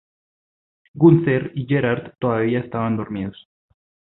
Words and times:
Günther 0.95 1.51
y 1.53 1.67
Gerhard 1.67 2.15
todavía 2.17 2.61
estaban 2.61 2.97
dormidos. 2.97 3.47